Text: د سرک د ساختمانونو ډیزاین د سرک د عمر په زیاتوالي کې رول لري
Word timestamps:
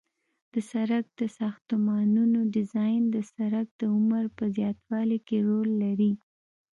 د 0.53 0.55
سرک 0.71 1.05
د 1.19 1.21
ساختمانونو 1.39 2.39
ډیزاین 2.55 3.01
د 3.15 3.17
سرک 3.33 3.67
د 3.81 3.81
عمر 3.95 4.23
په 4.37 4.45
زیاتوالي 4.57 5.19
کې 5.27 5.37
رول 5.47 5.69
لري 5.83 6.13